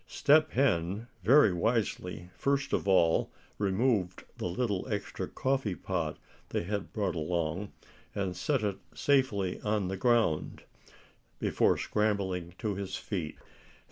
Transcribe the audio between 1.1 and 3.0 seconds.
very wisely first of